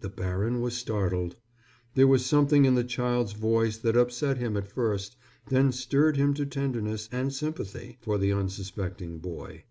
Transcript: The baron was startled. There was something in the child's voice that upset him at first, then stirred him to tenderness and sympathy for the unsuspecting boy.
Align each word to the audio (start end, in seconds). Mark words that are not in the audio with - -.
The 0.00 0.08
baron 0.08 0.60
was 0.60 0.76
startled. 0.76 1.36
There 1.94 2.08
was 2.08 2.26
something 2.26 2.64
in 2.64 2.74
the 2.74 2.82
child's 2.82 3.32
voice 3.32 3.78
that 3.78 3.96
upset 3.96 4.38
him 4.38 4.56
at 4.56 4.66
first, 4.66 5.14
then 5.50 5.70
stirred 5.70 6.16
him 6.16 6.34
to 6.34 6.44
tenderness 6.44 7.08
and 7.12 7.32
sympathy 7.32 7.96
for 8.00 8.18
the 8.18 8.32
unsuspecting 8.32 9.20
boy. 9.20 9.62